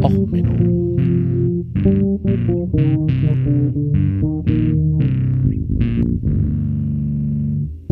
[0.00, 0.96] Och Menno.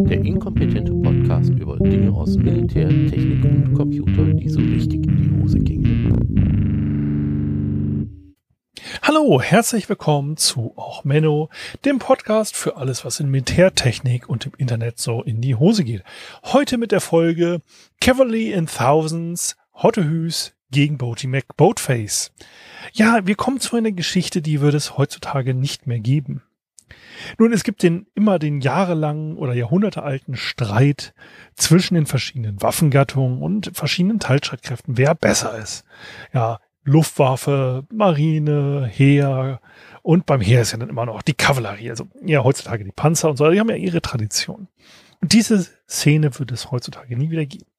[0.08, 5.42] Der inkompetente Podcast über Dinge aus Militär, Technik und Computer, die so richtig in die
[5.42, 6.40] Hose gingen.
[9.03, 11.51] Hallo, herzlich willkommen zu Auch Menno,
[11.85, 16.02] dem Podcast für alles, was in Militärtechnik und im Internet so in die Hose geht.
[16.45, 17.60] Heute mit der Folge
[18.01, 22.32] Cavalry in Thousands, Hottehüs gegen Boaty McBoatface.
[22.92, 26.42] Ja, wir kommen zu einer Geschichte, die würde es heutzutage nicht mehr geben.
[27.38, 31.14] Nun, es gibt den immer den jahrelangen oder jahrhundertealten Streit
[31.54, 35.84] zwischen den verschiedenen Waffengattungen und verschiedenen Teilstreitkräften, wer besser ist.
[36.32, 39.60] Ja, Luftwaffe, Marine, Heer
[40.02, 43.28] und beim Heer ist ja dann immer noch die Kavallerie, also ja heutzutage die Panzer
[43.28, 44.68] und so, die haben ja ihre Tradition.
[45.20, 47.70] Und diese Szene wird es heutzutage nie wieder geben.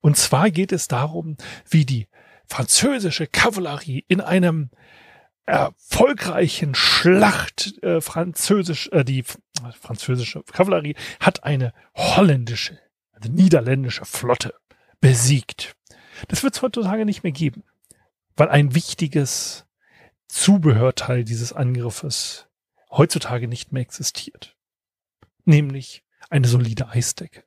[0.00, 1.36] Und zwar geht es darum,
[1.68, 2.08] wie die
[2.46, 4.70] französische Kavallerie in einem
[5.44, 9.24] erfolgreichen Schlacht äh, französisch äh, die
[9.80, 12.78] französische Kavallerie hat eine holländische,
[13.12, 14.54] also niederländische Flotte
[15.00, 15.74] besiegt.
[16.28, 17.64] Das wird es heutzutage nicht mehr geben
[18.36, 19.66] weil ein wichtiges
[20.28, 22.48] Zubehörteil dieses Angriffes
[22.90, 24.56] heutzutage nicht mehr existiert.
[25.44, 27.44] Nämlich eine solide Eisdecke.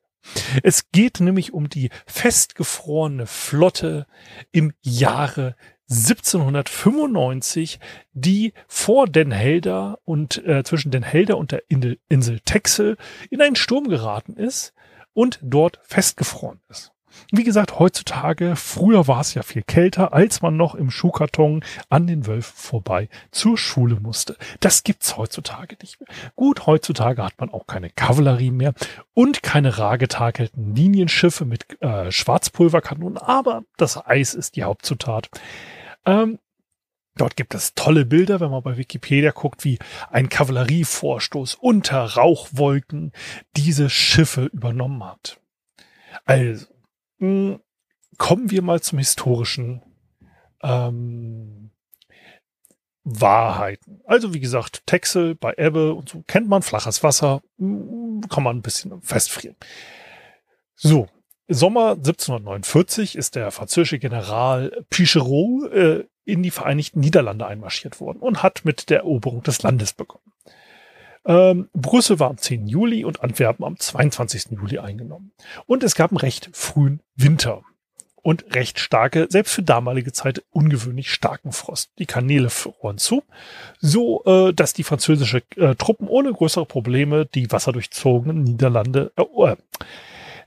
[0.62, 4.06] Es geht nämlich um die festgefrorene Flotte
[4.52, 5.56] im Jahre
[5.88, 7.78] 1795,
[8.12, 12.96] die vor Den Helder und äh, zwischen Den Helder und der Insel Texel
[13.30, 14.74] in einen Sturm geraten ist
[15.12, 16.92] und dort festgefroren ist.
[17.32, 22.06] Wie gesagt, heutzutage, früher war es ja viel kälter, als man noch im Schuhkarton an
[22.06, 24.36] den Wölfen vorbei zur Schule musste.
[24.60, 26.08] Das gibt's heutzutage nicht mehr.
[26.34, 28.74] Gut, heutzutage hat man auch keine Kavallerie mehr
[29.14, 35.28] und keine rar getakelten Linienschiffe mit äh, Schwarzpulverkanonen, aber das Eis ist die Hauptzutat.
[36.04, 36.38] Ähm,
[37.16, 39.78] Dort gibt es tolle Bilder, wenn man bei Wikipedia guckt, wie
[40.10, 43.12] ein Kavallerievorstoß unter Rauchwolken
[43.56, 45.40] diese Schiffe übernommen hat.
[46.26, 46.66] Also,
[47.18, 49.82] kommen wir mal zum historischen
[50.62, 51.70] ähm,
[53.04, 54.00] Wahrheiten.
[54.04, 58.56] Also wie gesagt, Texel bei Ebbe und so kennt man, flaches Wasser, hm, kann man
[58.56, 59.56] ein bisschen festfrieren.
[60.74, 61.08] So,
[61.48, 68.42] Sommer 1749 ist der französische General Pichereau äh, in die Vereinigten Niederlande einmarschiert worden und
[68.42, 70.25] hat mit der Eroberung des Landes begonnen.
[71.26, 72.66] Ähm, Brüssel war am 10.
[72.66, 74.52] Juli und Antwerpen am 22.
[74.52, 75.32] Juli eingenommen.
[75.66, 77.62] Und es gab einen recht frühen Winter
[78.22, 81.92] und recht starke, selbst für damalige Zeit ungewöhnlich starken Frost.
[81.98, 83.22] Die Kanäle froren zu,
[83.78, 89.56] so äh, dass die französische äh, Truppen ohne größere Probleme die wasserdurchzogenen Niederlande, äh,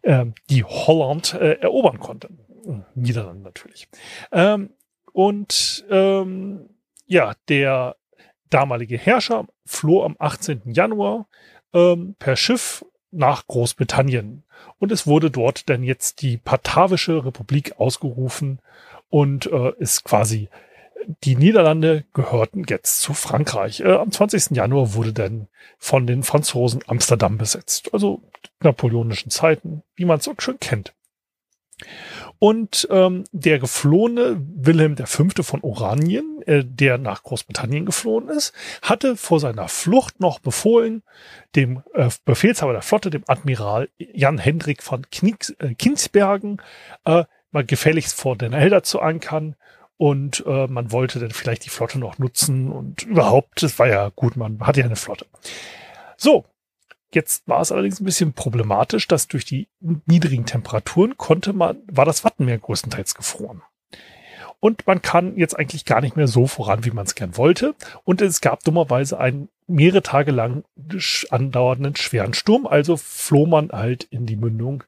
[0.01, 2.39] äh, die Holland äh, erobern konnten.
[2.95, 3.87] Niederlande natürlich.
[4.31, 4.71] Ähm,
[5.13, 6.69] und ähm,
[7.05, 7.95] ja, der
[8.49, 10.61] damalige Herrscher floh am 18.
[10.65, 11.27] Januar
[11.73, 14.43] ähm, per Schiff nach Großbritannien.
[14.77, 18.59] Und es wurde dort dann jetzt die Patavische Republik ausgerufen
[19.09, 20.49] und äh, ist quasi
[21.23, 23.79] die Niederlande gehörten jetzt zu Frankreich.
[23.81, 24.51] Äh, am 20.
[24.51, 27.93] Januar wurde dann von den Franzosen Amsterdam besetzt.
[27.93, 28.21] Also
[28.61, 30.93] napoleonischen Zeiten, wie man es so schön kennt.
[32.39, 35.27] Und ähm, der geflohene Wilhelm V.
[35.41, 41.03] von Oranien, äh, der nach Großbritannien geflohen ist, hatte vor seiner Flucht noch befohlen,
[41.55, 46.61] dem äh, Befehlshaber der Flotte, dem Admiral Jan Hendrik von Knieks, äh, Kinsbergen,
[47.05, 49.55] äh, mal gefälligst vor den Elder zu ankern.
[49.97, 54.09] Und äh, man wollte dann vielleicht die Flotte noch nutzen und überhaupt, das war ja
[54.15, 55.25] gut, man hatte ja eine Flotte.
[56.15, 56.45] So,
[57.11, 59.67] Jetzt war es allerdings ein bisschen problematisch, dass durch die
[60.05, 63.63] niedrigen Temperaturen konnte man, war das Wattenmeer größtenteils gefroren.
[64.59, 67.75] Und man kann jetzt eigentlich gar nicht mehr so voran, wie man es gern wollte.
[68.03, 70.63] Und es gab dummerweise einen mehrere Tage lang
[71.29, 72.67] andauernden schweren Sturm.
[72.67, 74.83] Also floh man halt in die Mündung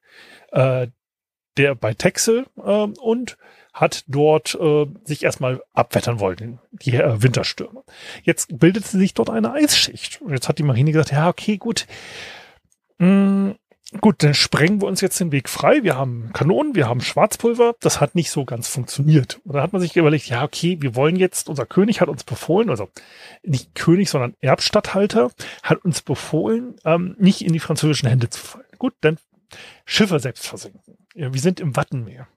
[0.51, 0.87] äh,
[1.57, 3.37] der bei Texel äh, und
[3.73, 7.83] hat dort äh, sich erstmal abwettern wollen, die äh, Winterstürme.
[8.23, 10.21] Jetzt bildete sich dort eine Eisschicht.
[10.21, 11.87] Und jetzt hat die Marine gesagt, ja, okay, gut.
[12.97, 13.51] Mm,
[14.01, 15.83] gut, dann sprengen wir uns jetzt den Weg frei.
[15.83, 17.75] Wir haben Kanonen, wir haben Schwarzpulver.
[17.79, 19.39] Das hat nicht so ganz funktioniert.
[19.45, 22.25] Und dann hat man sich überlegt, ja, okay, wir wollen jetzt, unser König hat uns
[22.25, 22.89] befohlen, also
[23.41, 25.31] nicht König, sondern Erbstatthalter,
[25.63, 28.65] hat uns befohlen, ähm, nicht in die französischen Hände zu fallen.
[28.77, 29.17] Gut, dann
[29.85, 30.97] Schiffe selbst versinken.
[31.13, 32.27] Ja, wir sind im Wattenmeer.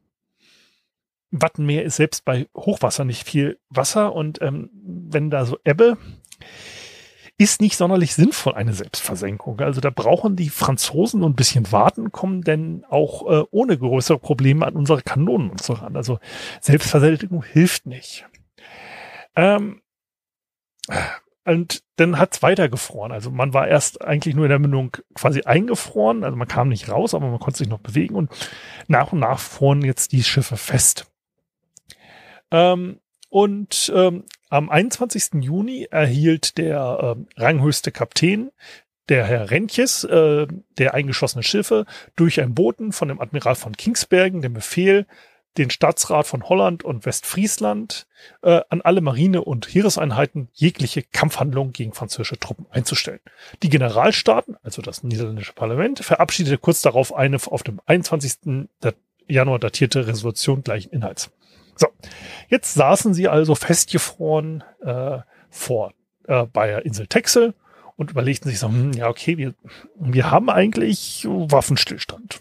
[1.31, 5.99] Wattenmeer ist selbst bei Hochwasser nicht viel Wasser und ähm, wenn da so Ebbe
[7.37, 9.58] ist nicht sonderlich sinnvoll, eine Selbstversenkung.
[9.61, 14.20] Also da brauchen die Franzosen nur ein bisschen warten, kommen denn auch äh, ohne größere
[14.20, 15.96] Probleme an unsere Kanonen und so ran.
[15.96, 16.20] Also
[16.60, 18.25] Selbstversenkung hilft nicht.
[19.34, 19.82] Ähm,
[21.44, 23.12] und dann hat's weiter gefroren.
[23.12, 26.25] Also man war erst eigentlich nur in der Mündung quasi eingefroren.
[26.25, 28.14] Also man kam nicht raus, aber man konnte sich noch bewegen.
[28.14, 28.31] Und
[28.88, 31.06] nach und nach fuhren jetzt die Schiffe fest.
[32.50, 35.43] Ähm, und ähm, am 21.
[35.43, 38.50] Juni erhielt der ähm, ranghöchste Kapitän,
[39.08, 40.46] der Herr Rentjes, äh,
[40.79, 41.85] der eingeschossene Schiffe,
[42.17, 45.06] durch einen Boten von dem Admiral von Kingsbergen den Befehl,
[45.58, 48.06] den Staatsrat von Holland und Westfriesland
[48.42, 53.20] äh, an alle Marine- und Heereseinheiten jegliche Kampfhandlungen gegen französische Truppen einzustellen.
[53.62, 58.68] Die Generalstaaten, also das niederländische Parlament, verabschiedete kurz darauf eine auf dem 21.
[59.26, 61.30] Januar datierte Resolution gleichen Inhalts.
[61.76, 61.88] So,
[62.48, 65.18] jetzt saßen sie also festgefroren äh,
[65.50, 65.92] vor
[66.26, 67.54] äh, bei der Insel Texel
[67.96, 69.54] und überlegten sich so, hm, ja okay, wir,
[69.96, 72.40] wir haben eigentlich Waffenstillstand.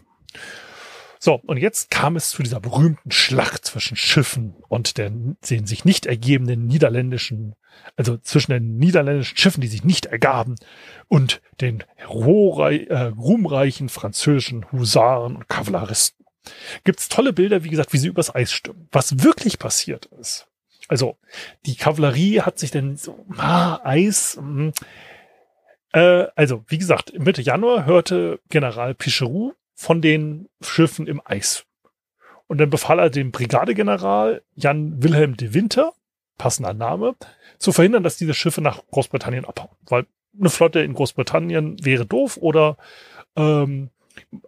[1.26, 5.86] So, und jetzt kam es zu dieser berühmten Schlacht zwischen Schiffen und den, den sich
[5.86, 7.56] nicht ergebenden niederländischen,
[7.96, 10.56] also zwischen den niederländischen Schiffen, die sich nicht ergaben,
[11.08, 16.26] und den äh, ruhmreichen französischen Husaren und Kavalleristen.
[16.84, 18.90] Gibt's tolle Bilder, wie gesagt, wie sie übers Eis stürmen.
[18.92, 20.48] Was wirklich passiert ist.
[20.90, 21.16] Also,
[21.66, 24.74] die Kavallerie hat sich denn so, ah, Eis, mh, hm,
[25.94, 31.66] äh, also, wie gesagt, Mitte Januar hörte General Picheroux von den Schiffen im Eis.
[32.48, 35.94] Und dann befahl er dem Brigadegeneral Jan Wilhelm de Winter,
[36.38, 37.16] passender Name,
[37.58, 39.76] zu verhindern, dass diese Schiffe nach Großbritannien abhauen.
[39.88, 40.06] Weil
[40.38, 42.78] eine Flotte in Großbritannien wäre doof oder
[43.36, 43.90] ähm,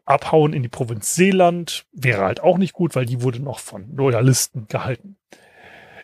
[0.05, 3.95] abhauen in die Provinz Seeland wäre halt auch nicht gut, weil die wurde noch von
[3.95, 5.17] Loyalisten gehalten.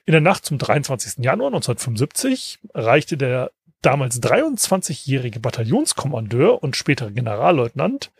[0.05, 1.23] In der Nacht zum 23.
[1.23, 8.11] Januar 1975 erreichte der damals 23-jährige Bataillonskommandeur und spätere Generalleutnant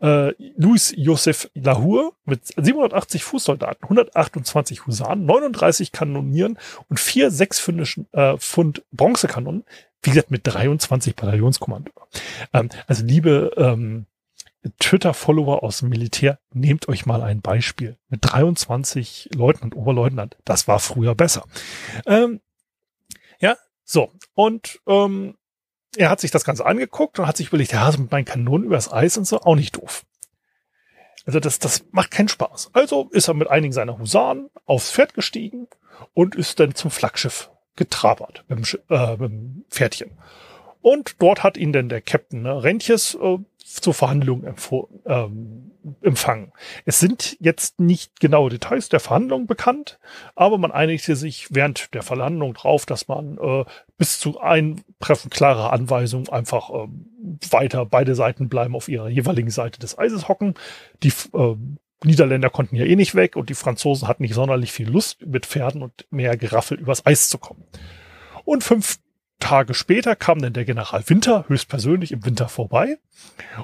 [0.00, 6.58] äh, Louis Joseph Lahour mit 780 Fußsoldaten, 128 Husaren, 39 Kanonieren
[6.88, 9.64] und vier sechs äh, Pfund Bronzekanonen,
[10.02, 12.08] wie gesagt, mit 23 Bataillonskommandeur.
[12.52, 14.06] Ähm, also liebe ähm,
[14.78, 17.96] Twitter-Follower aus dem Militär, nehmt euch mal ein Beispiel.
[18.08, 21.44] Mit 23 Leutnant, Oberleutnant, das war früher besser.
[22.06, 22.40] Ähm,
[23.90, 25.36] so, und ähm,
[25.96, 28.92] er hat sich das Ganze angeguckt und hat sich überlegt, ja, mit meinen Kanonen übers
[28.92, 30.06] Eis und so, auch nicht doof.
[31.26, 32.70] Also das, das macht keinen Spaß.
[32.72, 35.66] Also ist er mit einigen seiner Husaren aufs Pferd gestiegen
[36.14, 40.12] und ist dann zum Flaggschiff getrabert mit dem, äh, mit dem Pferdchen.
[40.82, 44.44] Und dort hat ihn dann der Captain ne, Rentjes äh, zur Verhandlung
[45.06, 45.70] ähm,
[46.02, 46.52] empfangen.
[46.84, 49.98] Es sind jetzt nicht genaue Details der Verhandlung bekannt,
[50.34, 53.64] aber man einigte sich während der Verhandlung drauf, dass man äh,
[53.96, 56.88] bis zu Eintreffen klarer Anweisungen einfach äh,
[57.50, 60.54] weiter beide Seiten bleiben auf ihrer jeweiligen Seite des Eises hocken.
[61.02, 61.56] Die äh,
[62.04, 65.46] Niederländer konnten ja eh nicht weg und die Franzosen hatten nicht sonderlich viel Lust, mit
[65.46, 67.64] Pferden und mehr Geraffel übers Eis zu kommen.
[68.44, 68.98] Und fünf
[69.50, 73.00] Tage später kam dann der General Winter höchstpersönlich im Winter vorbei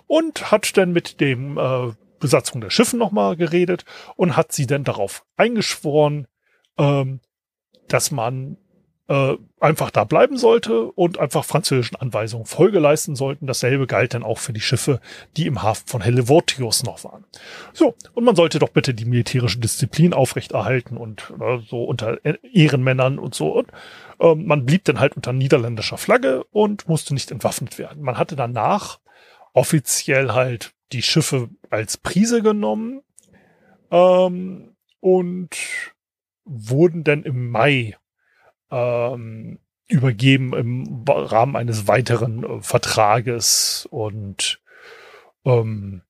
[0.09, 3.85] und hat dann mit dem äh, Besatzung der Schiffe nochmal geredet
[4.17, 6.27] und hat sie dann darauf eingeschworen,
[6.77, 7.21] ähm,
[7.87, 8.57] dass man
[9.09, 13.47] äh, einfach da bleiben sollte und einfach französischen Anweisungen Folge leisten sollten.
[13.47, 15.01] Dasselbe galt dann auch für die Schiffe,
[15.37, 17.25] die im Hafen von Hellevortius noch waren.
[17.73, 23.19] So, und man sollte doch bitte die militärische Disziplin aufrechterhalten und äh, so unter Ehrenmännern
[23.19, 23.53] und so.
[23.55, 23.71] Und
[24.19, 28.03] äh, man blieb dann halt unter niederländischer Flagge und musste nicht entwaffnet werden.
[28.03, 28.99] Man hatte danach
[29.53, 33.03] offiziell halt die Schiffe als Prise genommen
[33.91, 35.57] ähm, und
[36.45, 37.97] wurden dann im Mai
[38.71, 39.59] ähm,
[39.89, 44.61] übergeben im Rahmen eines weiteren äh, Vertrages und
[45.45, 46.03] ähm,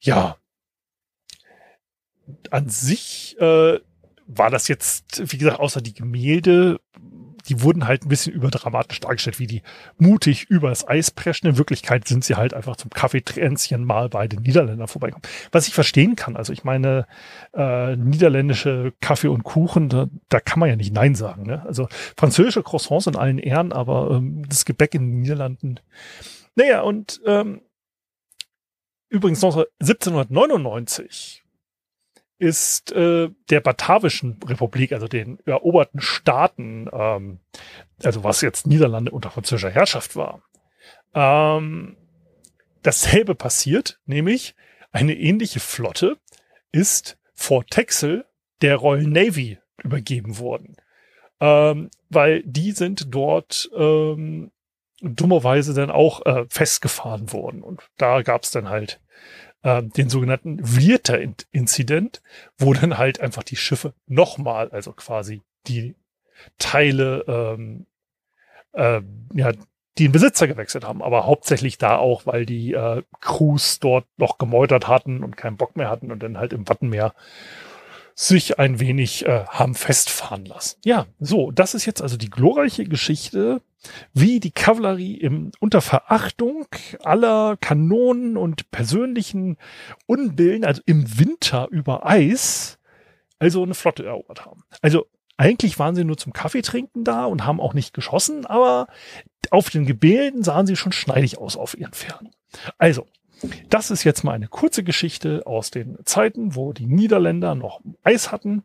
[0.00, 0.36] ja,
[2.50, 3.78] an sich äh,
[4.26, 6.80] war das jetzt, wie gesagt, außer die Gemälde
[7.48, 9.62] die wurden halt ein bisschen überdramatisch dargestellt, wie die
[9.98, 11.48] mutig übers Eis preschen.
[11.48, 15.22] In Wirklichkeit sind sie halt einfach zum Kaffeetränzchen mal bei den Niederländern vorbeikommen.
[15.52, 16.36] Was ich verstehen kann.
[16.36, 17.06] Also ich meine,
[17.54, 21.44] äh, niederländische Kaffee und Kuchen, da, da kann man ja nicht Nein sagen.
[21.44, 21.64] Ne?
[21.64, 25.80] Also französische Croissants in allen Ehren, aber ähm, das Gebäck in den Niederlanden.
[26.54, 27.62] Naja, und ähm,
[29.08, 31.45] übrigens 1799
[32.38, 37.40] ist äh, der Batavischen Republik, also den eroberten Staaten, ähm,
[38.02, 40.42] also was jetzt Niederlande unter französischer Herrschaft war,
[41.14, 41.96] ähm,
[42.82, 44.54] dasselbe passiert, nämlich
[44.92, 46.18] eine ähnliche Flotte
[46.72, 48.26] ist vor Texel
[48.62, 50.76] der Royal Navy übergeben worden,
[51.40, 54.52] ähm, weil die sind dort ähm,
[55.00, 57.62] dummerweise dann auch äh, festgefahren wurden.
[57.62, 59.00] Und da gab es dann halt
[59.62, 62.22] äh, den sogenannten Vierter-Inzident,
[62.58, 65.96] wo dann halt einfach die Schiffe nochmal, also quasi die
[66.58, 67.86] Teile, ähm,
[68.72, 69.00] äh,
[69.34, 69.52] ja,
[69.98, 74.36] die den Besitzer gewechselt haben, aber hauptsächlich da auch, weil die äh, Crews dort noch
[74.36, 77.14] gemeutert hatten und keinen Bock mehr hatten und dann halt im Wattenmeer
[78.18, 80.78] sich ein wenig äh, haben festfahren lassen.
[80.84, 83.60] Ja, so, das ist jetzt also die glorreiche Geschichte,
[84.14, 86.66] wie die Kavallerie im, unter Verachtung
[87.04, 89.58] aller Kanonen und persönlichen
[90.06, 92.78] Unbillen, also im Winter über Eis,
[93.38, 94.64] also eine Flotte erobert haben.
[94.80, 95.06] Also
[95.36, 98.86] eigentlich waren sie nur zum Kaffee trinken da und haben auch nicht geschossen, aber
[99.50, 102.30] auf den Gebilden sahen sie schon schneidig aus auf ihren Pferden.
[102.78, 103.06] Also,
[103.68, 108.32] das ist jetzt mal eine kurze Geschichte aus den Zeiten, wo die Niederländer noch Eis
[108.32, 108.64] hatten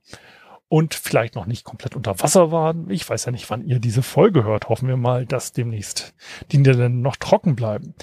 [0.67, 2.89] und vielleicht noch nicht komplett unter Wasser waren.
[2.89, 4.69] Ich weiß ja nicht, wann ihr diese Folge hört.
[4.69, 6.13] Hoffen wir mal, dass demnächst
[6.51, 7.93] die Niederländer noch trocken bleiben.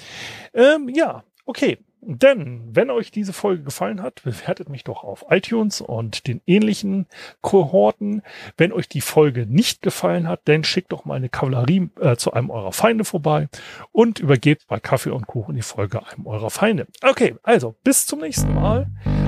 [0.53, 1.79] Ähm, ja, okay.
[2.01, 7.07] Denn, wenn euch diese Folge gefallen hat, bewertet mich doch auf iTunes und den ähnlichen
[7.41, 8.21] Kohorten.
[8.57, 12.33] Wenn euch die Folge nicht gefallen hat, dann schickt doch mal eine Kavallerie äh, zu
[12.33, 13.49] einem eurer Feinde vorbei
[13.91, 16.87] und übergebt bei Kaffee und Kuchen die Folge einem eurer Feinde.
[17.03, 18.87] Okay, also bis zum nächsten Mal.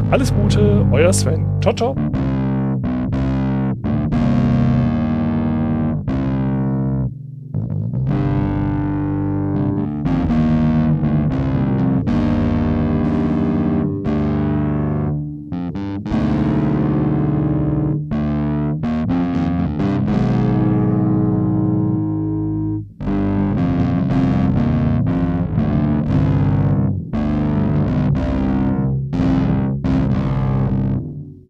[0.09, 1.61] Alles Gute, euer Sven.
[1.61, 1.95] Ciao, ciao.